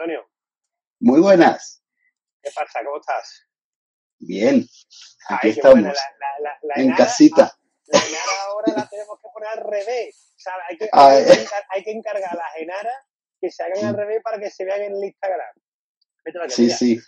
[0.00, 0.26] Antonio.
[1.00, 1.82] Muy buenas.
[2.42, 2.80] ¿Qué pasa?
[2.82, 3.46] ¿Cómo estás?
[4.18, 4.64] Bien.
[5.28, 5.82] Aquí Ay, estamos.
[5.82, 7.52] la- la- la- la en casita.
[7.88, 10.32] La enara ahora la tenemos que poner al revés.
[10.36, 11.16] O sea, hay que, Ay.
[11.18, 12.94] hay que encar- hay que encargar a las enaras
[13.42, 15.54] que se hagan al revés para que se vean en el Instagram.
[16.48, 16.76] Sí, mira.
[16.76, 17.00] sí.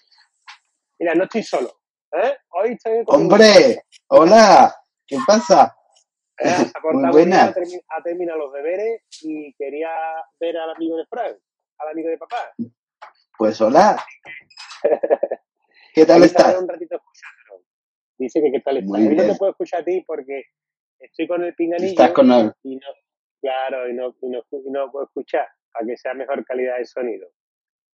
[0.98, 1.80] Mira, no estoy solo.
[2.12, 2.36] ¿eh?
[2.50, 4.74] Hoy estoy con Hombre, hola.
[5.06, 5.74] ¿Qué pasa?
[6.36, 7.44] Eh, se ha Muy buena.
[7.88, 9.88] ha terminado los deberes y quería
[10.38, 11.38] ver al amigo de Frank,
[11.78, 12.52] al amigo de papá.
[13.38, 13.96] Pues hola.
[15.94, 16.60] ¿Qué tal estás?
[16.60, 17.64] un ratito escuchándolo.
[18.18, 18.88] Dice que qué tal está.
[18.98, 20.44] Muy Hoy no te puedo escuchar a ti porque
[20.98, 22.52] estoy con el pinganillo Estás con el...
[22.62, 22.86] y no,
[23.40, 26.84] claro, y no, y no, y no puedo escuchar para que sea mejor calidad de
[26.84, 27.28] sonido.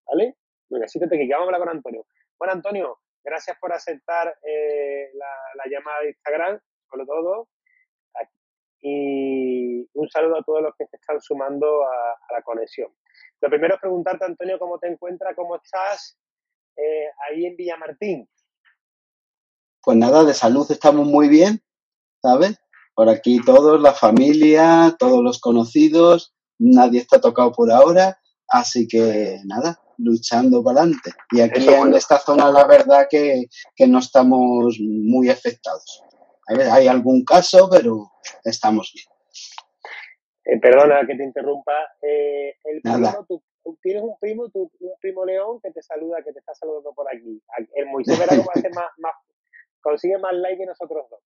[0.06, 0.36] ¿Vale?
[0.68, 2.06] Venga, siéntate que vamos a hablar con Antonio.
[2.38, 7.48] Bueno, Antonio, gracias por aceptar eh, la, la llamada de Instagram, sobre todo.
[8.80, 12.92] Y un saludo a todos los que se están sumando a, a la conexión.
[13.40, 16.18] Lo primero es preguntarte, Antonio, cómo te encuentras, cómo estás
[16.76, 18.28] eh, ahí en Villamartín.
[19.82, 21.62] Pues nada, de salud estamos muy bien,
[22.20, 22.58] ¿sabes?
[22.94, 29.38] Por aquí todos, la familia, todos los conocidos, nadie está tocado por ahora, así que
[29.44, 31.12] nada, luchando para adelante.
[31.30, 31.96] Y aquí Eso en bueno.
[31.96, 36.02] esta zona la verdad que, que no estamos muy afectados.
[36.48, 38.10] A ver, hay algún caso, pero
[38.42, 39.06] estamos bien.
[40.48, 41.74] Eh, perdona que te interrumpa.
[42.02, 42.82] Eh, el
[43.28, 46.54] tú, tú tienes un primo, tú- un primo León que te saluda, que te está
[46.54, 47.40] saludando por aquí.
[47.74, 49.14] El Moisés verá cómo hace más, más,
[49.82, 51.20] consigue más like que nosotros dos.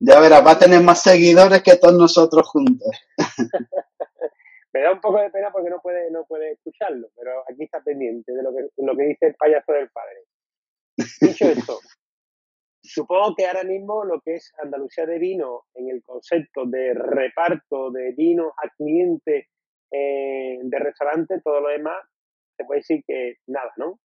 [0.00, 2.90] Ya verás, va a tener más seguidores que todos nosotros juntos.
[4.72, 7.80] Me da un poco de pena porque no puede, no puede escucharlo, pero aquí está
[7.82, 10.24] pendiente de lo que, lo que dice el payaso del padre.
[11.20, 11.78] Dicho esto,
[12.86, 17.90] supongo que ahora mismo lo que es Andalucía de vino en el concepto de reparto
[17.90, 19.48] de vino a cliente
[19.90, 21.98] eh, de restaurante, todo lo demás,
[22.56, 23.98] se puede decir que nada, ¿no?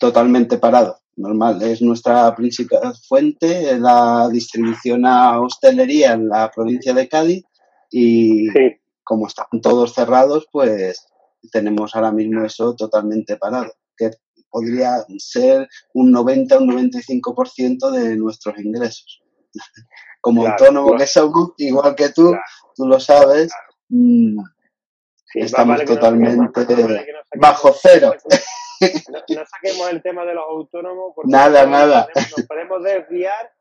[0.00, 0.98] totalmente parado.
[1.16, 7.44] Normal, es nuestra principal fuente, la distribución a hostelería en la provincia de Cádiz
[7.90, 8.76] y Sí.
[9.04, 11.06] como están todos cerrados, pues
[11.52, 14.10] tenemos ahora mismo eso totalmente parado, que
[14.50, 19.22] podría ser un 90 un 95% de nuestros ingresos.
[20.20, 21.00] Como Claro, autónomo claro.
[21.00, 22.42] que somos, igual que tú, Claro.
[22.74, 23.50] tú lo sabes,
[23.88, 24.38] mm,
[25.28, 28.14] Sí, Estamos vale no totalmente más vale no bajo cero.
[29.10, 32.06] No, no saquemos el tema de los autónomos porque Nada, nada.
[32.12, 33.52] podemos- Nos podemos desviar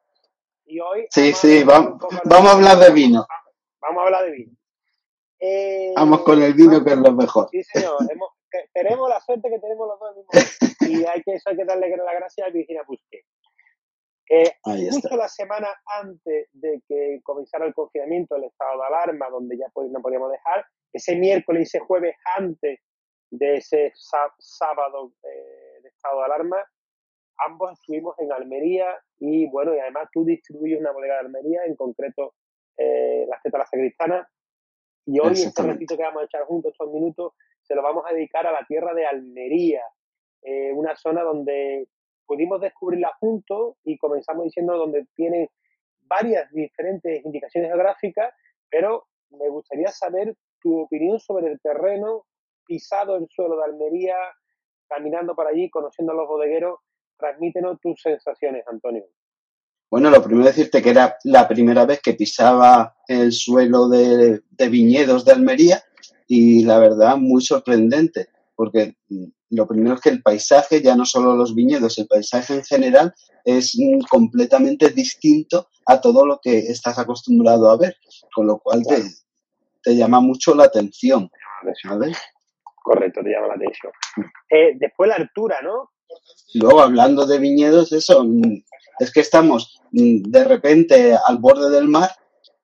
[0.66, 3.25] y hoy Sí, vamos sí, vamos, vamos a hablar de vino.
[3.81, 4.52] Vamos a hablar de vino.
[5.40, 7.47] Eh, Vamos con el vino, que es lo mejor.
[7.52, 7.96] Sí, señor.
[8.12, 8.29] Hemos-
[8.64, 10.30] que- tenemos la suerte que tenemos los dos mismo.
[10.90, 13.26] Y hay que, eso hay que darle las gracias a Virginia Busquet.
[14.30, 19.30] Eh, Ahí justo la semana antes de que comenzara el confinamiento, el estado de alarma,
[19.30, 22.80] donde ya no podíamos dejar, ese miércoles y ese jueves antes
[23.30, 26.58] de ese sá- sábado eh, de estado de alarma,
[27.46, 31.76] ambos estuvimos en Almería y bueno, y además tú distribuyes una bodega de Almería, en
[31.76, 32.34] concreto
[32.78, 34.28] eh, la Zeta La Sagristana,
[35.06, 37.34] y hoy este ratito que vamos a echar juntos, estos minutos,
[37.66, 39.81] se lo vamos a dedicar a la tierra de Almería,
[40.42, 41.88] eh, una zona donde
[42.26, 45.48] pudimos descubrirla juntos y comenzamos diciendo donde tienen
[46.02, 48.34] varias diferentes indicaciones geográficas,
[48.70, 52.26] pero me gustaría saber tu opinión sobre el terreno,
[52.66, 54.16] pisado el suelo de Almería,
[54.88, 56.80] caminando por allí, conociendo a los bodegueros.
[57.18, 59.06] Transmítenos tus sensaciones, Antonio.
[59.90, 64.70] Bueno, lo primero decirte que era la primera vez que pisaba el suelo de, de
[64.70, 65.82] viñedos de Almería
[66.28, 71.05] y la verdad muy sorprendente, porque mm, lo primero es que el paisaje, ya no
[71.05, 73.14] solo los viñedos, el paisaje en general
[73.44, 77.96] es mm, completamente distinto a todo lo que estás acostumbrado a ver,
[78.34, 78.84] con lo cual
[79.84, 81.29] te, llama mucho la atención,
[81.84, 82.17] ¿sabes?
[82.84, 83.91] Correcto, te llama la atención.
[84.50, 85.91] Eh, después la altura, ¿no?
[86.55, 88.64] Luego, hablando de viñedos, eso, mm,
[89.00, 92.09] es que estamos mm, de repente al borde del mar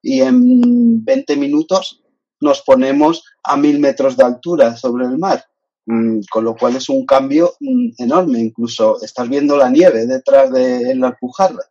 [0.02, 2.01] y en 20 minutos
[2.42, 5.44] nos ponemos a mil metros de altura sobre el mar,
[5.88, 8.38] Mm, con lo cual es un cambio mm, enorme.
[8.40, 11.64] Incluso estás viendo la nieve detrás de la Alpujarra.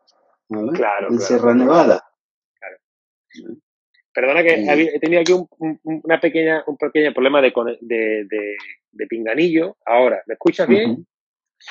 [0.49, 1.19] Claro, en claro.
[1.21, 2.03] Sierra Nevada.
[4.13, 8.25] Perdona que he tenido aquí un, un- una pequeña, un pequeño problema de, cone- de,
[8.29, 8.57] de
[8.93, 9.77] de pinganillo.
[9.87, 11.07] Ahora, ¿me escuchas bien?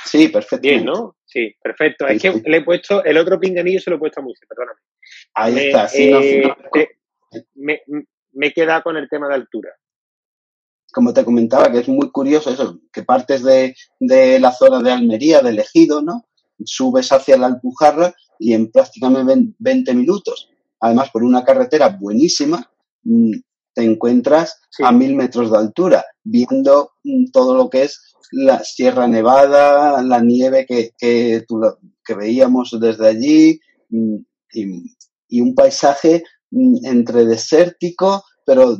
[0.05, 0.61] Sí, perfecto.
[0.61, 1.17] Bien, ¿no?
[1.25, 2.07] Sí, perfecto.
[2.07, 4.79] es que le he puesto, el otro pinganillo se lo he puesto a Muse, perdóname.
[5.33, 6.87] Ahí está, sí, eh,
[7.55, 7.81] me,
[8.33, 9.69] me he quedado con el tema de altura.
[10.91, 14.91] Como te comentaba, que es muy curioso eso, que partes de, de la zona de
[14.91, 16.25] Almería, del Ejido, ¿no?
[16.63, 20.49] Subes hacia la Alpujarra y en prácticamente 20 minutos,
[20.79, 22.71] además por una carretera buenísima,
[23.03, 23.33] mm,
[23.73, 29.07] te encuentras a mil metros de altura, viendo mm, todo lo que es la Sierra
[29.07, 31.45] Nevada, la nieve que, que,
[32.05, 33.59] que veíamos desde allí
[33.89, 34.15] mm,
[34.53, 34.95] y,
[35.27, 38.77] y, un paisaje entre desértico, pero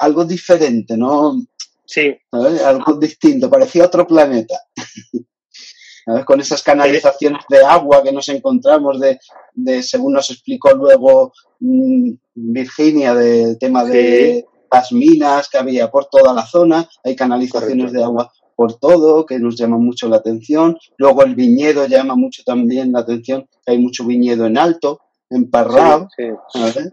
[0.00, 1.40] algo diferente, ¿no?
[1.84, 2.16] Sí.
[2.30, 4.60] Algo distinto, parecía otro planeta.
[6.26, 9.20] Con esas canalizaciones de agua que nos encontramos, de,
[9.54, 11.32] de según nos explicó luego
[12.34, 18.02] Virginia, del tema de las minas que había por toda la zona, hay canalizaciones de
[18.02, 20.76] agua por todo, que nos llama mucho la atención.
[20.96, 25.00] Luego el viñedo llama mucho también la atención, hay mucho viñedo en alto,
[25.34, 26.08] emparrado.
[26.16, 26.24] Sí,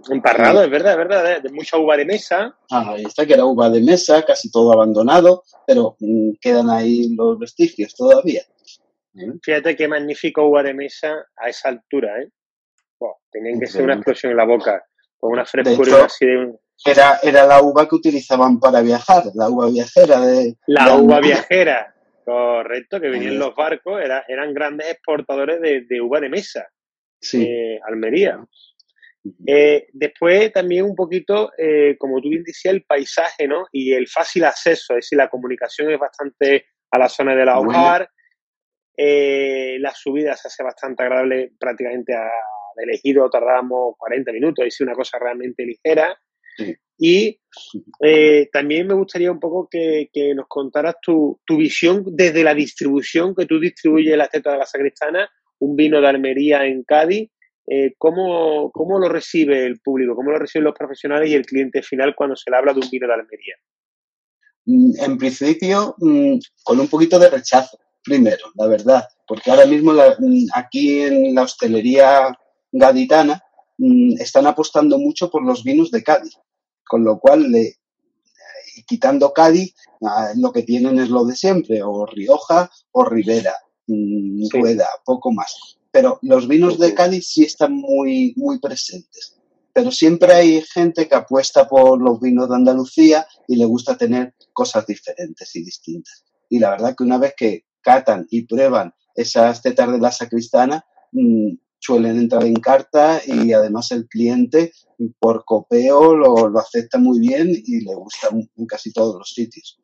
[0.09, 2.55] Emparrado, es verdad, es verdad, de mucha uva de mesa.
[2.71, 7.15] Ah, ahí está, que era uva de mesa, casi todo abandonado, pero mm, quedan ahí
[7.15, 8.41] los vestigios todavía.
[9.43, 12.29] Fíjate qué magnífico uva de mesa a esa altura, ¿eh?
[13.31, 14.83] tenían que ser una explosión en la boca,
[15.19, 16.53] con una frescura así de
[16.85, 20.55] era, era la uva que utilizaban para viajar, la uva viajera de...
[20.67, 21.93] La uva viajera,
[22.23, 26.67] correcto, que venían los barcos, era, eran grandes exportadores de, uva de mesa.
[27.19, 27.43] Sí.
[27.43, 28.45] Eh, Almería.
[29.45, 33.65] Eh, después también un poquito, eh, como tú bien decías, el paisaje, ¿no?
[33.71, 37.59] Y el fácil acceso, es decir, la comunicación es bastante a la zona de la
[37.59, 38.09] hogar,
[38.97, 42.29] la subida se hace bastante agradable prácticamente a
[42.81, 46.17] elegido tardamos 40 minutos, es una cosa realmente ligera.
[46.97, 47.39] Y
[48.03, 53.45] eh, también me gustaría un poco que, nos contaras tu, visión desde la distribución que
[53.45, 55.29] tú distribuyes la teta de la sacristana,
[55.59, 57.29] un vino de Almería en Cádiz.
[57.67, 60.15] Eh, ¿cómo, ¿Cómo lo recibe el público?
[60.15, 62.89] ¿Cómo lo reciben los profesionales y el cliente final cuando se le habla de un
[62.89, 63.55] vino de Almería?
[64.65, 69.93] Mm, en principio, mm, con un poquito de rechazo, primero, la verdad, porque ahora mismo
[69.93, 72.35] mm, aquí en la hostelería
[72.71, 73.43] gaditana
[74.19, 76.35] están apostando mucho por los vinos de Cádiz
[76.89, 77.75] con lo cual, le,
[78.87, 83.53] quitando Cádiz, ah, lo que tienen es lo de siempre, o Rioja o Ribera,
[83.89, 85.77] mm, Rueda, poco más.
[85.91, 89.35] Pero los vinos de Cádiz sí están muy, muy presentes.
[89.73, 94.33] Pero siempre hay gente que apuesta por los vinos de Andalucía y le gusta tener
[94.53, 96.25] cosas diferentes y distintas.
[96.49, 100.85] Y la verdad que una vez que catan y prueban esas tetas de la sacristana,
[101.11, 104.73] mm, suelen entrar en carta y además el cliente
[105.19, 109.79] por copeo lo, acepta muy bien y le gusta en casi todos los sitios.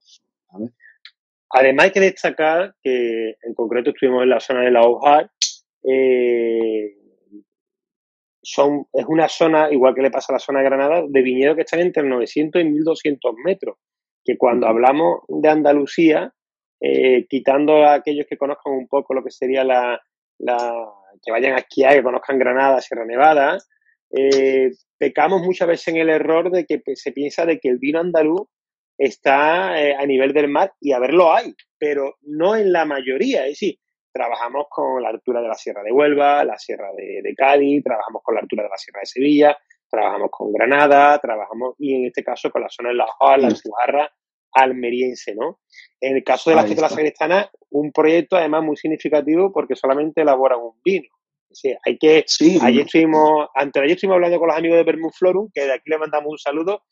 [1.58, 5.32] Además hay que destacar que en concreto estuvimos en la zona de la Ojar.
[5.84, 6.98] Eh,
[8.44, 11.56] son, es una zona, igual que le pasa a la zona de Granada, de viñedos
[11.56, 13.78] que están entre 900 y 1200 metros.
[14.22, 16.34] Que cuando hablamos de Andalucía,
[16.82, 20.02] eh, quitando a aquellos que conozcan un poco lo que sería la,
[21.24, 23.58] que vayan a esquiar, que conozcan Granada, Sierra Nevada,
[24.12, 28.02] eh, pecamos muchas veces en el error de que se piensa de que el vino
[28.02, 28.46] andaluz
[28.98, 33.44] está eh, a nivel del mar y a verlo hay, pero no en la mayoría.
[33.44, 33.78] Es decir,
[34.14, 38.36] trabajamos con la altura de la Sierra de Huelva, la Sierra de, Cádiz, trabajamos con
[38.36, 39.58] la altura de la Sierra de Sevilla,
[39.90, 43.48] trabajamos con Granada, trabajamos, y en este caso con la zona de la Hoja, la
[43.48, 44.10] Alpujarra,
[44.54, 45.60] almeriense, ¿no?
[46.00, 50.22] En el caso de la de la Sagristana, un proyecto además muy significativo porque solamente
[50.22, 51.10] elaboran un vino.
[51.52, 52.58] Sí, hay que, sí.
[52.62, 55.90] ayer estuvimos, antes ayer estuvimos hablando con los amigos de Vermouth Florum, que de aquí
[55.90, 56.84] le mandamos un saludo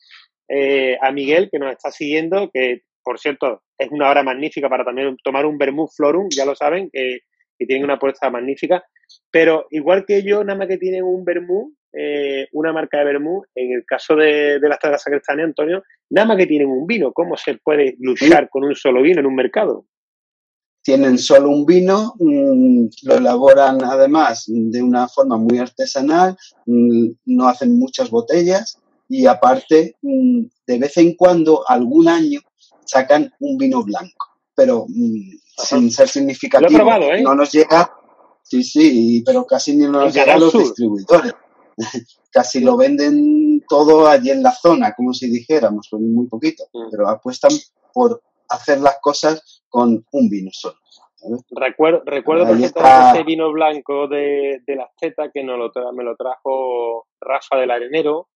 [0.48, 4.84] eh, a Miguel, que nos está siguiendo, que por cierto es una hora magnífica para
[4.84, 7.20] también tomar un Vermouth Florum, ya lo saben, que,
[7.58, 8.84] que tienen una apuesta magnífica.
[9.30, 13.44] Pero igual que yo, nada más que tienen un Vermouth, eh, una marca de vermú,
[13.54, 17.12] en el caso de, de las Tadas Sacristania, Antonio, nada más que tienen un vino.
[17.12, 19.86] ¿Cómo se puede luchar con un solo vino en un mercado?
[20.82, 26.36] Tienen solo un vino, mm, lo elaboran además de una forma muy artesanal,
[26.66, 32.40] mm, no hacen muchas botellas y aparte, mm, de vez en cuando, algún año,
[32.84, 34.86] sacan un vino blanco, pero
[35.56, 36.70] sin ser significativo.
[36.70, 37.22] Lo he probado, ¿eh?
[37.22, 37.92] No nos llega,
[38.42, 41.32] sí, sí, pero casi ni nos llega a los distribuidores.
[42.30, 46.90] casi lo venden todo allí en la zona, como si dijéramos, con muy poquito, mm.
[46.90, 47.52] pero apuestan
[47.92, 50.76] por hacer las cosas con un vino solo.
[51.50, 57.06] Recuerdo, recuerdo ese vino blanco de, de las tetas que nos lo me lo trajo
[57.18, 58.28] Rafa del Arenero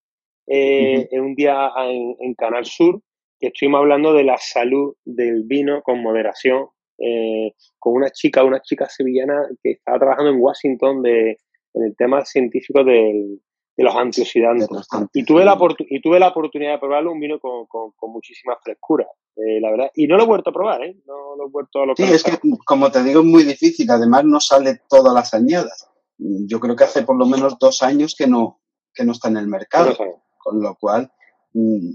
[0.48, 3.00] eh, en un día en, Canal Sur
[3.40, 6.66] estuvimos hablando de la salud del vino con moderación,
[6.98, 11.38] eh, con una chica, una chica sevillana que estaba trabajando en Washington de,
[11.74, 13.40] en el tema científico del,
[13.76, 14.68] de los antioxidantes.
[15.12, 19.06] Y tuve, la y tuve la oportunidad de probarlo, un vino con, con, muchísima frescura,
[19.36, 19.90] eh, la verdad.
[19.94, 20.96] Y no lo he vuelto a probar, ¿eh?
[21.06, 22.32] No lo he vuelto a lo Sí, es que,
[22.66, 23.88] como te digo, es muy difícil.
[23.90, 25.88] Además, no sale todas las añadas.
[26.18, 28.60] Yo creo que hace por lo menos dos años que no,
[28.92, 29.96] que no está en el mercado.
[30.38, 31.11] Con lo cual,
[31.52, 31.90] mm,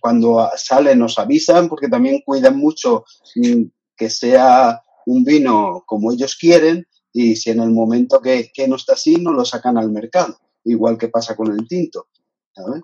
[0.00, 3.04] cuando sale nos avisan, porque también cuidan mucho
[3.36, 3.62] mm,
[3.96, 8.76] que sea un vino como ellos quieren y si en el momento que, que no
[8.76, 12.08] está así, no lo sacan al mercado igual que pasa con el tinto.
[12.52, 12.82] ¿sabes?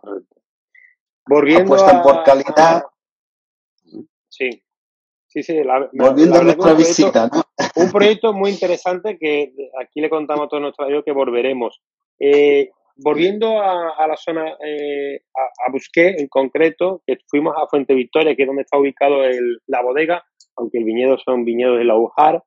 [1.26, 2.85] Volviendo Apuestan por calidad.
[4.29, 4.62] Sí.
[5.26, 5.61] Sí, sí.
[5.93, 7.43] Volviendo a nuestra visita, ¿no?
[7.76, 11.81] Un proyecto muy interesante que aquí le contamos a todos nuestros amigos que volveremos.
[12.19, 12.71] Eh,
[13.02, 18.42] volviendo a, la zona, eh, a, Busqué en concreto, que fuimos a Fuente Victoria, que
[18.42, 19.23] es donde está ubicado
[19.66, 20.25] la bodega,
[20.57, 22.42] aunque el viñedo son viñedos de la Ujar.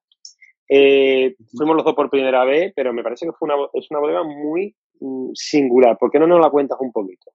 [0.70, 4.00] Eh, fuimos los dos por primera vez, pero me parece que fue una, es una
[4.00, 5.98] bodega muy Mm, singular.
[5.98, 7.32] ¿Por qué no nos la cuentas un poquito?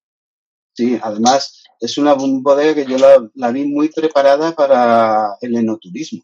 [0.73, 2.97] Sí, además es una bodega que yo
[3.35, 6.23] la, vi muy preparada para el enoturismo,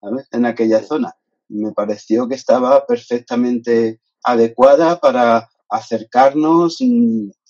[0.00, 0.28] ¿sabes?
[0.30, 1.16] En aquella zona.
[1.48, 6.78] Me pareció que estaba perfectamente adecuada para acercarnos,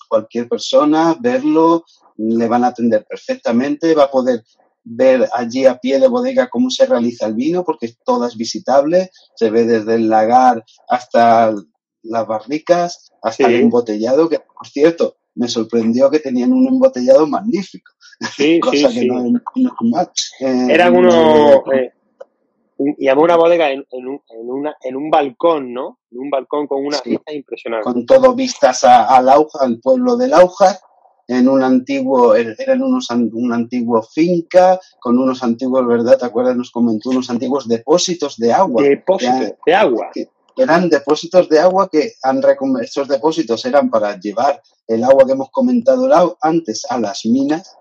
[0.08, 1.84] cualquier persona, verlo,
[2.16, 4.42] le van a atender perfectamente, va a poder
[4.84, 9.10] ver allí a pie de bodega cómo se realiza el vino, porque todo es visitable,
[9.36, 11.54] se ve desde el lagar hasta
[12.02, 17.92] las barricas hasta el embotellado, que por cierto, me sorprendió que tenían un embotellado magnífico.
[18.36, 20.10] Sí, cosa que no es normal.
[20.40, 21.14] Eh, Eran unos.
[21.72, 21.92] Eh,
[22.78, 25.98] y había una bodega en, en, un, en, una, en un balcón, ¿no?
[26.10, 27.84] En un balcón con una vista impresionante.
[27.84, 30.78] Con todo vistas al Auja, al pueblo del Auja,
[31.26, 36.18] en un antiguo, er, eran unos, un antiguo finca, con unos antiguos, ¿verdad?
[36.18, 36.56] ¿Te acuerdas?
[36.56, 38.82] Nos comentó unos antiguos depósitos de agua.
[38.82, 40.10] Depósitos de, agua
[40.58, 42.42] eran depósitos de agua que han
[42.82, 47.76] estos depósitos eran para llevar el agua que hemos comentado antes a las minas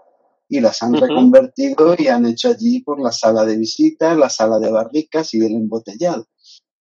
[0.50, 4.60] y las han reconvertido y han hecho allí por la sala de visitas, la sala
[4.60, 6.26] de barricas y el embotellado.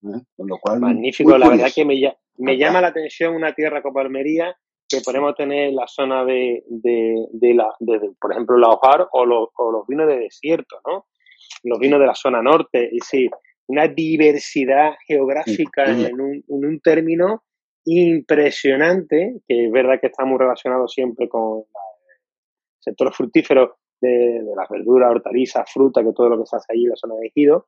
[0.05, 0.21] ¿eh?
[0.37, 2.01] Con lo cual, Magnífico, la verdad que me,
[2.39, 4.57] me llama la atención una tierra como Almería
[4.89, 9.49] que podemos tener la zona de, de, la, de, por ejemplo, la hojar o los,
[9.57, 11.07] o los vinos de desierto, ¿no?
[11.65, 12.89] Los vinos de la zona norte.
[12.93, 13.29] Y sí,
[13.67, 17.43] una diversidad geográfica en un, en un término
[17.85, 21.65] impresionante, que es verdad que está muy relacionado siempre con el
[22.87, 26.91] sector fructífero de, las verduras, hortalizas, fruta, que todo lo que se hace allí en
[26.91, 27.67] la zona de ejido,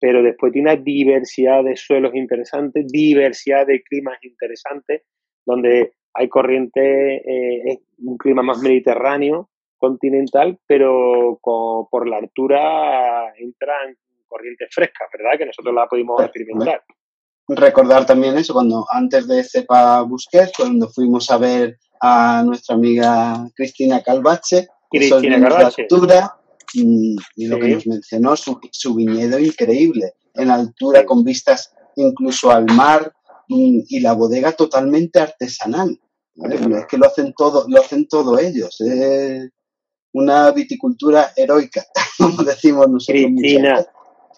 [0.00, 5.02] pero después tiene una diversidad de suelos interesantes, diversidad de climas interesantes,
[5.44, 13.96] donde hay corriente, eh, es un clima más mediterráneo, continental, pero por la altura entran
[14.26, 15.38] corrientes frescas, ¿verdad?
[15.38, 16.82] Que nosotros la pudimos experimentar.
[17.48, 23.48] Recordar también eso, cuando antes de Cepa Busquets, cuando fuimos a ver a nuestra amiga
[23.54, 25.82] Cristina Calvache, Cristina Calvache.
[25.82, 26.36] altura,
[26.74, 33.14] y, lo que nos mencionó, su, viñedo increíble, en altura con vistas incluso al mar
[33.48, 35.98] y, la bodega totalmente artesanal.
[36.50, 38.80] Es que lo hacen todo, lo hacen todo ellos.
[38.80, 39.50] Es
[40.12, 41.86] una viticultura heroica,
[42.18, 43.24] como decimos nosotros.
[43.36, 43.86] Cristina,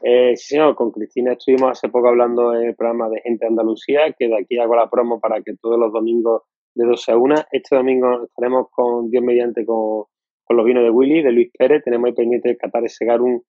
[0.02, 4.14] eh, sí, señor, con Cristina estuvimos hace poco hablando en el programa de Gente Andalucía,
[4.18, 6.42] que de aquí hago la promo para que todos los domingos
[6.74, 7.34] de 12 a 1.
[7.52, 10.04] Este domingo estaremos con Dios mediante con,
[10.50, 11.82] los vinos de Willy, de Luis Pérez.
[11.84, 13.42] Tenemos ahí pendiente de Qatar de Segar un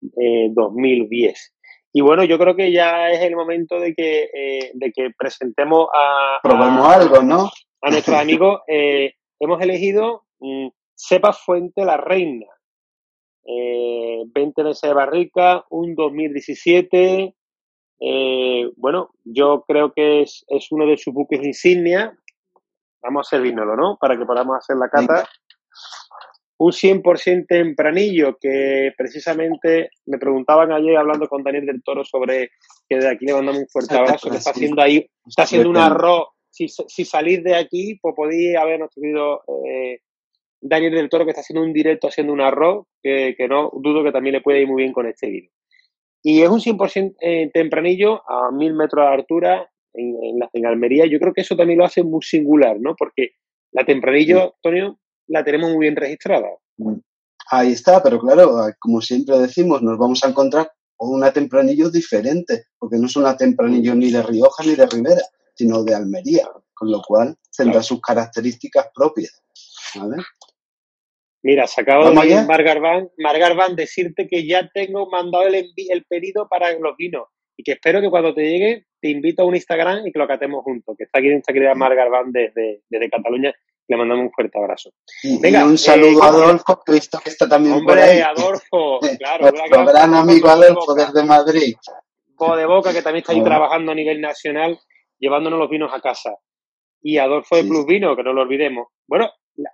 [0.00, 1.54] 2010.
[1.92, 5.86] Y bueno, yo creo que ya es el momento de que, eh, de que presentemos
[5.94, 6.40] a...
[6.42, 7.48] Probemos algo, ¿no?
[7.82, 8.60] A nuestros amigos.
[8.66, 12.46] Eh, hemos elegido mm, Cepa Fuente la Reina
[13.46, 17.34] eh, 20 meses de barrica, un 2017.
[18.00, 22.16] Eh, bueno, yo creo que es, es, uno de sus buques insignia.
[23.02, 23.98] Vamos a servirnoslo, ¿no?
[24.00, 25.28] Para que podamos hacer la cata.
[26.56, 32.50] Un 100% tempranillo que precisamente me preguntaban ayer hablando con Daniel del Toro sobre
[32.88, 35.76] que de aquí le mandamos un fuerte abrazo, que está haciendo ahí, está haciendo un
[35.76, 36.28] arroz.
[36.50, 39.98] Si, si salís de aquí, pues podéis habernos tenido eh,
[40.66, 44.12] Daniel del Toro que está haciendo un directo haciendo un arroz, que, no dudo que
[44.12, 45.50] también le puede ir muy bien con este vídeo.
[46.22, 50.16] Y es un 100% eh, tempranillo a mil metros de altura en,
[50.54, 51.04] en, Almería.
[51.04, 52.96] Yo creo que eso también lo hace muy singular, ¿no?
[52.96, 53.32] Porque
[53.72, 56.48] la tempranillo, Antonio, la tenemos muy bien registrada.
[57.50, 62.64] Ahí está, pero claro, como siempre decimos, nos vamos a encontrar con una tempranillo diferente,
[62.78, 65.22] porque no es una tempranillo ni de Rioja ni de Rivera,
[65.54, 69.42] sino de Almería, con lo cual tendrá sus características propias.
[69.96, 70.22] ¿vale?
[71.44, 76.48] Mira, se acaba de ir Margarvan, Margarvan decirte que ya tengo mandado el, el pedido
[76.48, 80.06] para los vinos y que espero que cuando te llegue te invito a un Instagram
[80.06, 83.52] y que lo catemos juntos, que está aquí nuestra querida Margarvan desde, desde Cataluña.
[83.86, 84.90] Le mandamos un fuerte abrazo.
[85.42, 88.20] Venga, un saludo a eh, Adolfo, que está también hombre, por ahí.
[88.20, 89.50] Adolfo, claro.
[89.50, 91.74] Nuestro gran amigo Adolfo desde Madrid.
[92.56, 94.78] de Boca, que también está ahí trabajando a nivel nacional,
[95.18, 96.34] llevándonos los vinos a casa.
[97.02, 98.86] Y Adolfo de Plus Vino, que no lo olvidemos.
[99.06, 99.30] Bueno,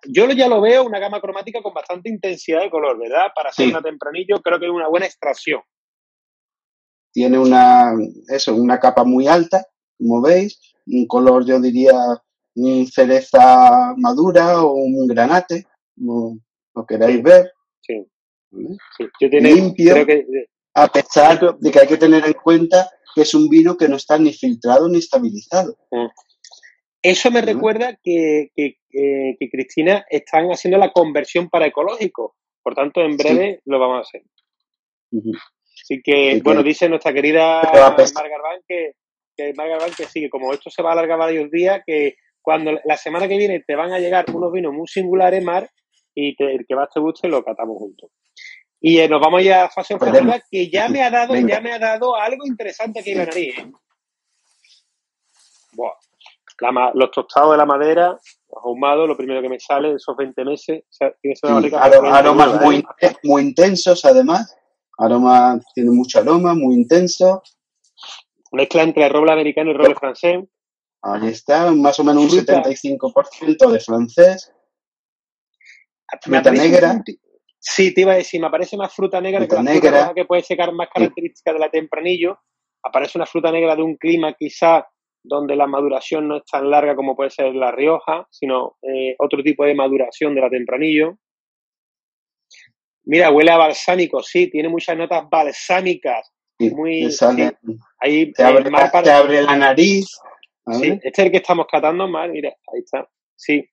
[0.08, 3.28] yo ya lo veo una gama cromática con bastante intensidad de color, ¿verdad?
[3.34, 5.62] Para ser una tempranillo creo que es una buena extracción.
[7.12, 7.92] Tiene una,
[8.28, 9.66] eso, una capa muy alta,
[9.98, 11.94] como veis, un color yo diría
[12.54, 16.38] un cereza madura o un granate, como
[16.74, 17.52] lo queráis ver.
[17.80, 18.06] Sí.
[19.20, 19.94] Limpio,
[20.74, 23.96] a pesar de que hay que tener en cuenta que es un vino que no
[23.96, 25.76] está ni filtrado ni estabilizado.
[25.90, 26.06] Mm.
[27.02, 28.50] Eso me recuerda que,
[29.50, 32.36] Cristina están haciendo la conversión para ecológico.
[32.62, 34.22] Por tanto, en breve lo vamos a hacer.
[35.82, 38.92] Así que, bueno, dice nuestra querida Margarban que,
[39.36, 39.54] que
[39.96, 43.38] que sigue, como esto se va a alargar varios días, que cuando la semana que
[43.38, 45.70] viene te van a llegar unos vinos muy singulares, Mar,
[46.14, 48.10] y el que más te guste lo catamos juntos.
[48.80, 51.72] Y eh, nos vamos ya a fase ofensiva, que ya me ha dado, ya me
[51.72, 53.58] ha dado algo interesante aquí en la nariz.
[53.58, 53.70] ¿eh?
[56.94, 58.18] Los tostados de la madera,
[58.62, 60.84] ahumados, lo primero que me sale, esos 20 meses.
[61.78, 62.84] aromas muy,
[63.24, 64.56] muy intensos, además.
[64.98, 67.42] Aroma, tiene mucho aroma, muy intenso.
[68.52, 70.44] Mezcla entre roble americano y roble francés.
[71.02, 74.52] Ahí está, más o menos un 75% de francés.
[76.20, 77.02] Fruta negra.
[77.58, 80.12] Sí, te iba a decir, me aparece más fruta negra que la negra.
[80.14, 82.38] que puede ser más característica de la tempranillo.
[82.82, 84.86] Aparece una fruta negra de un clima quizá
[85.22, 89.42] donde la maduración no es tan larga como puede ser la Rioja, sino eh, otro
[89.42, 91.18] tipo de maduración de la tempranillo.
[93.04, 96.32] Mira, huele a balsámico, sí, tiene muchas notas balsámicas.
[96.58, 97.08] muy,
[97.98, 100.06] ahí, te, abre, la nariz.
[100.72, 103.68] Sí, este es el que estamos catando más, mira, ahí está, sí.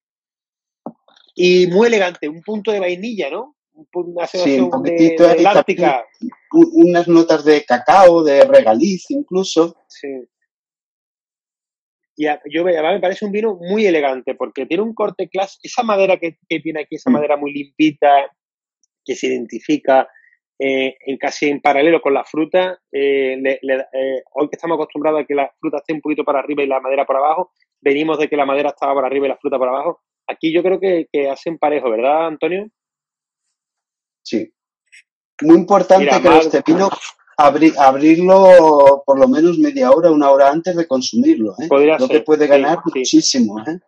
[1.35, 3.55] Y muy elegante, un punto de vainilla, ¿no?
[3.93, 5.47] Una sí, un poquitito de,
[6.51, 9.75] Unas notas de cacao, de regaliz incluso.
[9.87, 10.07] Sí.
[12.19, 16.17] Y yo me parece un vino muy elegante porque tiene un corte clase, esa madera
[16.17, 17.13] que, tiene aquí, esa mm.
[17.13, 18.31] madera muy limpita,
[19.05, 20.09] que se identifica
[20.57, 22.79] eh, en casi en paralelo con la fruta.
[22.91, 26.63] Eh, eh, hoy que estamos acostumbrados a que la fruta esté un poquito para arriba
[26.63, 27.51] y la madera por abajo,
[27.81, 30.01] venimos de que la madera estaba por arriba y la fruta por abajo.
[30.25, 32.67] Aquí yo creo que, hacen parejo, ¿verdad, Antonio?
[34.23, 34.51] Sí.
[35.43, 36.63] Muy importante que este
[37.59, 41.53] vino abrirlo por lo menos media hora, una hora antes de consumirlo.
[41.59, 41.67] ¿eh?
[41.67, 43.59] Podría lo que puede ganar muchísimo.
[43.59, 43.79] ¿eh?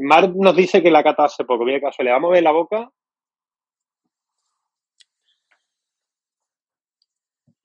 [0.00, 1.64] Mark nos dice que la cata hace poco.
[1.64, 2.90] Mira caso, le vamos a ver la boca.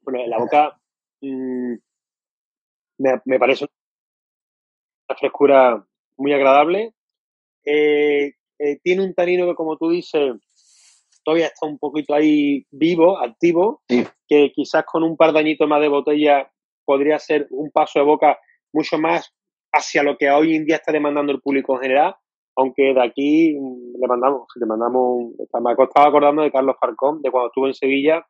[0.02, 0.80] Bueno, la boca
[1.22, 1.76] mm,
[2.98, 3.66] me, parece
[5.08, 5.86] una frescura
[6.18, 6.94] muy agradable.
[7.64, 10.34] Eh, eh, tiene un tanino que, como tú dices,
[11.24, 15.82] todavía está un poquito ahí vivo, activo, que quizás con un par de añitos más
[15.82, 16.52] de botella
[16.86, 18.40] podría ser un paso de boca
[18.74, 19.34] mucho más
[19.74, 22.16] hacia lo que hoy en día está demandando el público en general,
[22.56, 27.32] aunque de aquí mm, le mandamos, le mandamos, me estaba acordando de Carlos Farcón, de
[27.32, 28.26] cuando estuvo en Sevilla,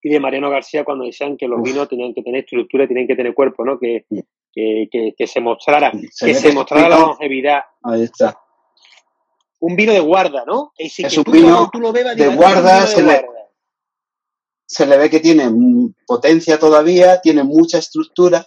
[0.00, 3.16] y de Mariano García cuando decían que los vinos tenían que tener estructura, tenían que
[3.16, 3.78] tener cuerpo, ¿no?
[3.80, 4.04] Que,
[4.54, 7.62] que, se mostrara, que se mostrara la longevidad.
[7.82, 8.38] Ahí está
[9.60, 10.72] un vino de guarda, ¿no?
[10.76, 11.70] Es, un vino
[12.14, 13.26] de guarda, se, Le,
[14.66, 15.50] se le ve que tiene
[16.06, 18.46] potencia todavía, tiene mucha estructura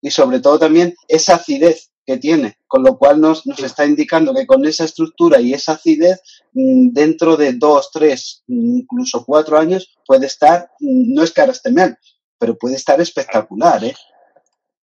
[0.00, 4.34] y sobre todo también esa acidez que tiene, con lo cual nos, nos está indicando
[4.34, 6.20] que con esa estructura y esa acidez,
[6.52, 11.96] dentro de dos, tres, incluso cuatro años, puede estar, no es carastemel,
[12.38, 13.94] pero puede estar espectacular, ¿eh?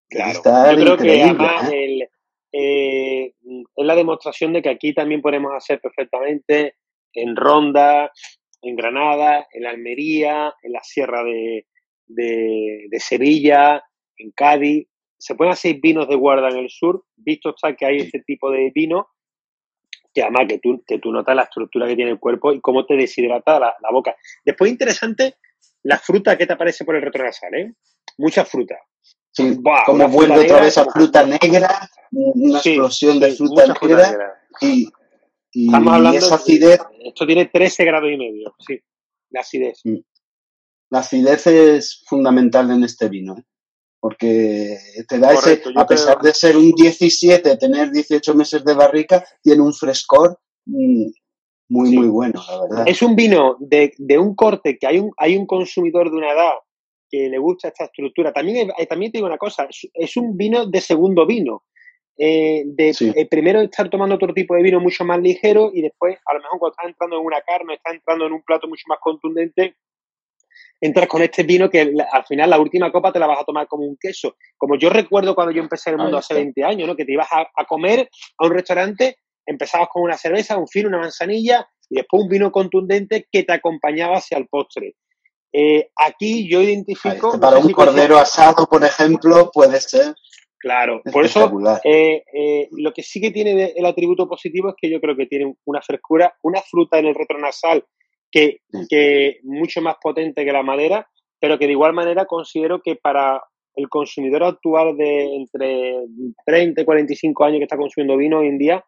[0.09, 1.85] Claro, yo creo que además ¿eh?
[1.85, 2.09] el,
[2.53, 6.77] eh, es la demostración de que aquí también podemos hacer perfectamente
[7.13, 8.11] en Ronda,
[8.63, 11.65] en Granada, en Almería, en la Sierra de,
[12.99, 13.83] Sevilla,
[14.17, 14.89] en Cádiz.
[15.19, 18.51] Se pueden hacer vinos de guarda en el sur, visto está que hay este tipo
[18.51, 19.09] de vino,
[20.15, 22.87] que además que tú, que tú notas la estructura que tiene el cuerpo y cómo
[22.87, 24.17] te deshidrata la, boca.
[24.45, 25.37] Después, interesante,
[25.83, 27.73] la fruta que te aparece por el retronasal, ¿eh?
[28.17, 28.77] Mucha fruta.
[29.38, 34.88] Sí, como vuelve otra vez a fruta negra, una explosión de fruta negra, y,
[36.12, 36.81] esa acidez.
[37.05, 38.81] Esto tiene 13 grados y medio, sí,
[39.31, 39.81] la acidez.
[39.85, 39.98] Mm.
[40.90, 43.44] La acidez es fundamental en este vino, ¿eh?
[44.01, 49.24] porque te da ese, a pesar de ser un 17, tener 18 meses de barrica,
[49.40, 51.07] tiene un frescor mm,
[51.68, 52.88] muy, muy bueno, la verdad.
[52.88, 56.33] Es un vino de, de, un corte que hay un, hay un consumidor de una
[56.33, 56.55] edad
[57.11, 58.33] que le gusta esta estructura.
[58.33, 61.64] También, también te digo una cosa, es, un vino de segundo vino.
[62.21, 66.18] Eh, de eh, primero estar tomando otro tipo de vino mucho más ligero y después,
[66.27, 68.83] a lo mejor cuando estás entrando en una carne, estás entrando en un plato mucho
[68.88, 69.77] más contundente,
[70.81, 73.68] entras con este vino que al final la última copa te la vas a tomar
[73.68, 74.37] como un queso.
[74.57, 76.97] Como yo recuerdo cuando yo empecé en el mundo hace 20 años, ¿no?
[76.97, 80.88] Que te ibas a, a, comer a un restaurante, empezabas con una cerveza, un fino,
[80.88, 84.94] una manzanilla y después un vino contundente que te acompañaba hacia el postre.
[85.53, 87.39] Eh, aquí yo identifico...
[87.41, 90.15] para un cordero asado, por ejemplo, puede ser...
[90.61, 91.49] Claro, por eso
[91.85, 95.27] eh, eh, lo que sí que tiene el atributo positivo es que yo creo que
[95.27, 97.85] tiene una frescura, una fruta en el retronasal
[98.29, 101.09] que, que mucho más potente que la madera,
[101.39, 103.41] pero que de igual manera considero que para
[103.77, 105.95] el consumidor actual de entre
[106.45, 108.85] 30 y 45 años que está consumiendo vino hoy en día,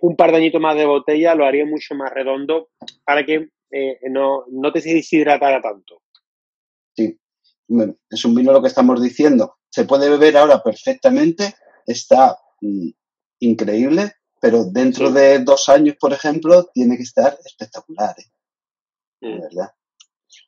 [0.00, 2.70] un par de añitos más de botella lo haría mucho más redondo
[3.04, 6.02] para que eh, no, no te deshidratara tanto.
[6.94, 7.18] Sí,
[8.10, 9.58] es un vino lo que estamos diciendo.
[9.68, 11.54] Se puede beber ahora perfectamente,
[11.86, 12.88] está mm,
[13.40, 18.14] increíble, pero dentro de dos años, por ejemplo, tiene que estar espectacular.
[18.18, 19.28] ¿eh?
[19.28, 19.40] Mm.
[19.40, 19.70] verdad.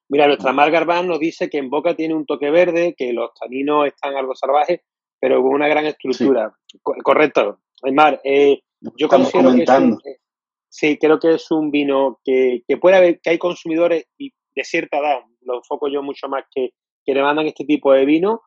[0.09, 3.87] Mira, nuestra Margarban nos dice que en boca tiene un toque verde, que los taninos
[3.87, 4.81] están algo salvajes,
[5.19, 6.53] pero con una gran estructura.
[6.83, 7.61] correcto.
[7.93, 8.63] Mar, eh,
[8.97, 10.22] yo considero que
[10.75, 14.65] Sí, creo que es un vino que, que puede haber, que hay consumidores y de
[14.65, 16.71] cierta edad, lo enfoco yo mucho más que,
[17.05, 18.41] que demandan este tipo de vino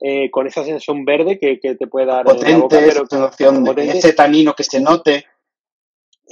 [0.00, 4.64] eh, con esa sensación verde que, que te puede dar potente, pero ese tanino que
[4.64, 5.26] se note.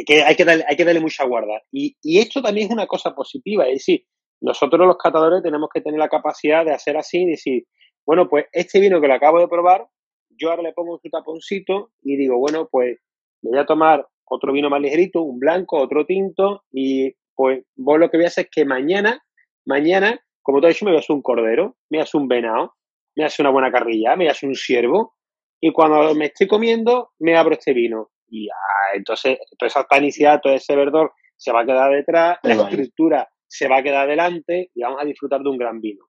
[0.06, 1.62] Que hay que darle, hay que darle mucha guarda.
[1.70, 4.06] Y, y esto también es una cosa positiva, es decir,
[4.40, 7.64] nosotros los catadores tenemos que tener la capacidad de hacer así y decir,
[8.06, 9.86] bueno, pues este vino que lo acabo de probar,
[10.30, 12.98] yo ahora le pongo su taponcito y digo, bueno, pues
[13.42, 17.98] me voy a tomar otro vino más ligerito, un blanco, otro tinto, y pues vos
[17.98, 19.22] lo que voy a hacer es que mañana,
[19.66, 22.20] mañana, como te he dicho, me voy a hacer un cordero, me voy a hacer
[22.20, 22.74] un venado,
[23.16, 25.14] me voy a hacer una buena carrilla, me voy a hacer un ciervo,
[25.60, 28.10] y cuando me estoy comiendo, me abro este vino.
[28.28, 32.54] Y ah, entonces, toda esa tanicidad, todo ese verdor se va a quedar detrás, la
[32.54, 36.04] estructura se va a quedar delante y vamos a disfrutar de un gran vino.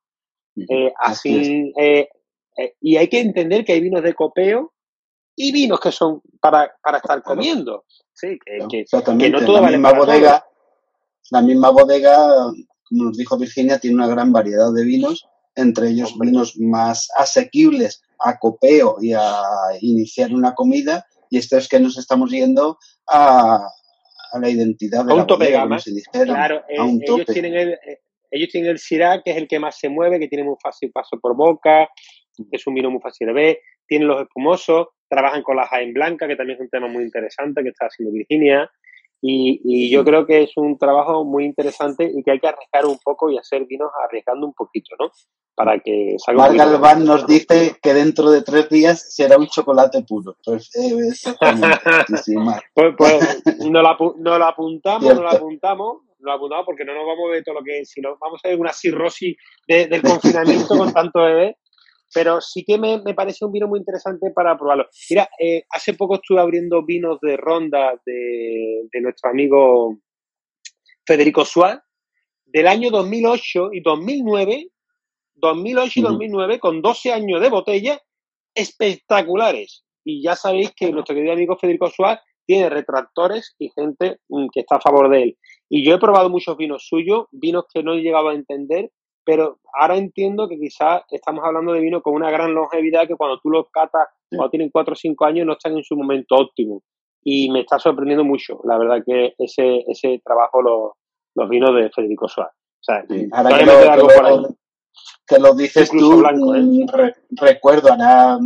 [0.58, 2.08] Eh, así, eh,
[2.58, 4.74] eh, y hay que entender que hay vinos de copeo
[5.36, 7.86] y vinos que son para, para estar comiendo.
[8.14, 8.86] Sí, que,
[9.30, 10.46] no todo la misma bodega,
[11.32, 12.16] la misma bodega,
[12.88, 18.02] como nos dijo Virginia, tiene una gran variedad de vinos, entre ellos vinos más asequibles
[18.20, 19.42] a copeo y a
[19.82, 23.68] iniciar una comida, y esto es que nos estamos yendo a,
[24.32, 25.68] a la identidad de a un la tope bodega,
[26.24, 28.00] claro, eh, ellos, Tienen el, eh,
[28.32, 30.92] ellos tienen el Syrah, que es el que más se mueve, que tiene muy fácil
[30.92, 31.90] paso por boca,
[32.52, 36.28] es un vino muy fácil de ver, tienen los espumosos, trabajan con la Jaén Blanca,
[36.28, 38.70] que también es un tema muy interesante que está haciendo Virginia.
[39.22, 42.86] Y, y, yo creo que es un trabajo muy interesante y que hay que arriesgar
[42.86, 45.10] un poco y hacer vinos arriesgando un poquito, ¿no?
[45.56, 50.04] Para que salga Mar Galván nos dice que dentro de tres días será un chocolate
[50.04, 50.36] puro.
[50.44, 50.92] Pues, eh,
[52.76, 57.32] pues, pues no, lo, apuntamos, no lo apuntamos, lo apuntamos porque no nos vamos a
[57.32, 61.24] ver todo lo que es, sino vamos a ver una cirrosis del confinamiento con tanto
[61.24, 61.58] bebé
[62.16, 64.88] pero sí que me, parece un vino muy interesante para probarlo.
[65.10, 69.98] Mira, eh, hace poco estuve abriendo vinos de ronda de, nuestro amigo
[71.06, 71.82] Federico Suárez,
[72.46, 74.70] del año 2008 y 2009,
[75.34, 78.02] 2008 y 2009, con 12 años de botella,
[78.54, 79.84] espectaculares.
[80.06, 84.62] Y ya sabéis que nuestro querido amigo Federico Suárez tiene retractores y gente mm, que
[84.62, 85.38] está a favor de él.
[85.68, 88.90] Y yo he probado muchos vinos suyos, vinos que no he llegado a entender,
[89.26, 93.40] pero ahora entiendo que quizás estamos hablando de vino con una gran longevidad que cuando
[93.40, 96.84] tú los catas, cuando tienen 4 o 5 años, no están en su momento óptimo.
[97.24, 100.92] Y me está sorprendiendo mucho, la verdad, que ese, ese trabajo, los,
[101.34, 102.54] los vinos de Federico Suárez.
[102.54, 104.56] O sea, ahora que lo,
[105.26, 106.62] que, lo, dices tú, ¿eh?
[106.62, 106.86] mm,
[107.32, 108.38] recuerdo, hará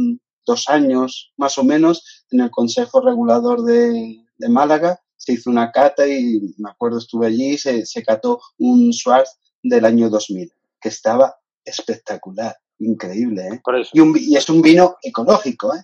[0.46, 5.74] dos años más o menos, en el Consejo Regulador de, de Málaga, se hizo una
[5.74, 10.90] cata y me acuerdo, estuve allí, se, se cató un Suárez del año 2000 que
[10.90, 13.62] estaba espectacular, increíble, ¿eh?
[13.94, 15.82] Y, es un vino ecológico, ¿eh?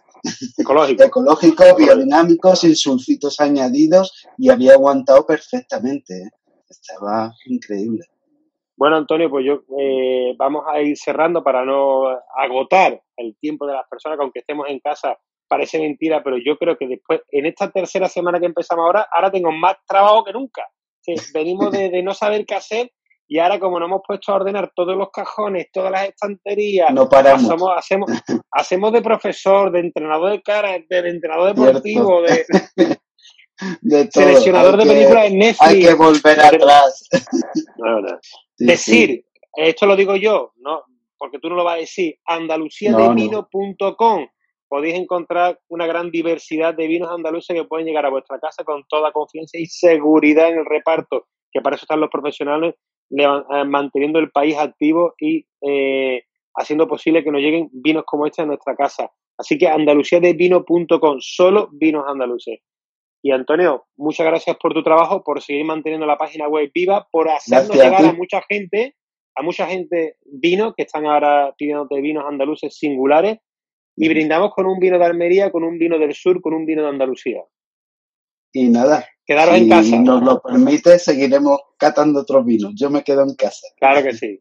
[0.58, 1.03] Ecológico.
[1.05, 6.29] ecológico, biodinámico, sin sulfitos añadidos y había aguantado perfectamente, ¿eh?
[6.69, 8.05] Estaba increíble.
[8.77, 13.73] Bueno, Antonio, pues yo eh, vamos a ir cerrando para no agotar el tiempo de
[13.73, 17.45] las personas, que aunque estemos en casa parece mentira, pero yo creo que después, en
[17.45, 20.67] esta tercera semana que empezamos ahora, ahora tengo más trabajo que nunca.
[21.34, 22.91] venimos de, no saber qué hacer
[23.27, 27.09] y ahora, como nos hemos puesto a ordenar todos los cajones, todas las estanterías, no
[27.09, 27.49] paramos.
[27.75, 28.11] hacemos,
[28.51, 32.45] hacemos de profesor, de entrenador de cara, de, entrenador deportivo, de,
[33.81, 34.25] De todo.
[34.25, 35.61] Seleccionador de películas en Netflix.
[35.61, 37.07] Hay que volver atrás.
[37.77, 38.19] No, no.
[38.21, 39.23] Sí, Decir,
[39.55, 40.83] esto lo digo yo, no,
[41.17, 44.27] porque tú no lo vas a decir, andaluciadevino.com.
[44.67, 48.83] Podéis encontrar una gran diversidad de vinos andaluces que pueden llegar a vuestra casa con
[48.89, 52.75] toda confianza y seguridad en el reparto, que para eso están los profesionales
[53.09, 56.23] manteniendo el país activo y eh,
[56.55, 59.11] haciendo posible que nos lleguen vinos como este a nuestra casa.
[59.37, 62.59] Así que andaluciadevino.com, solo vinos andaluces.
[63.21, 67.27] Y Antonio, muchas gracias por tu trabajo, por seguir manteniendo la página web viva, por
[67.29, 68.09] hacernos Gracias a llegar ti.
[68.09, 68.95] a mucha gente,
[69.35, 73.39] a mucha gente vinos que están ahora pidiéndote vinos andaluces singulares
[73.95, 76.83] y brindamos con un vino de Almería, con un vino del sur, con un vino
[76.83, 77.41] de Andalucía.
[78.57, 79.99] Y nada, Quedaros si en casa.
[79.99, 82.71] nos lo permite, seguiremos catando otros vinos.
[82.73, 83.67] Yo me quedo en casa.
[83.77, 84.39] Claro que sí.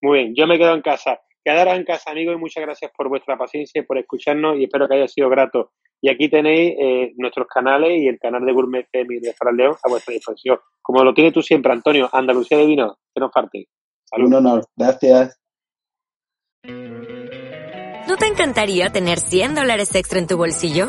[0.00, 1.20] Muy bien, yo me quedo en casa.
[1.44, 4.88] Quedaros en casa, amigos, y muchas gracias por vuestra paciencia y por escucharnos y espero
[4.88, 5.72] que haya sido grato.
[6.00, 9.58] Y aquí tenéis eh, nuestros canales y el canal de Gourmet FM y de Fran
[9.58, 10.58] León a vuestra disposición.
[10.80, 13.66] Como lo tienes tú siempre, Antonio, Andalucía de Vino, que nos parte.
[14.06, 14.28] Salud.
[14.28, 14.64] Un honor.
[14.74, 15.38] Gracias.
[16.64, 20.88] ¿No te encantaría tener 100 dólares extra en tu bolsillo?